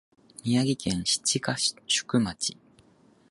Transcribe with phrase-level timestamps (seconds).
[0.43, 2.57] 宮城県七ヶ宿町